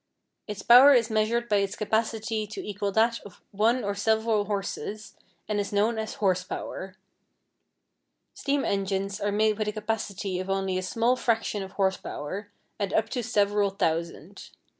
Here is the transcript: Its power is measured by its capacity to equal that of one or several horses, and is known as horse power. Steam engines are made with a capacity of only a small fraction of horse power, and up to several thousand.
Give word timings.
Its 0.47 0.63
power 0.63 0.95
is 0.95 1.11
measured 1.11 1.47
by 1.47 1.57
its 1.57 1.75
capacity 1.75 2.47
to 2.47 2.67
equal 2.67 2.91
that 2.91 3.19
of 3.23 3.39
one 3.51 3.83
or 3.83 3.93
several 3.93 4.45
horses, 4.45 5.15
and 5.47 5.59
is 5.59 5.71
known 5.71 5.99
as 5.99 6.15
horse 6.15 6.43
power. 6.43 6.95
Steam 8.33 8.65
engines 8.65 9.21
are 9.21 9.31
made 9.31 9.59
with 9.59 9.67
a 9.67 9.71
capacity 9.73 10.39
of 10.39 10.49
only 10.49 10.75
a 10.75 10.81
small 10.81 11.15
fraction 11.15 11.61
of 11.61 11.73
horse 11.73 11.97
power, 11.97 12.51
and 12.79 12.95
up 12.95 13.09
to 13.09 13.21
several 13.21 13.69
thousand. 13.69 14.49